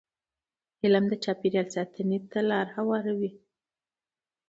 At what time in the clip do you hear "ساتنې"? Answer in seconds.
1.75-2.17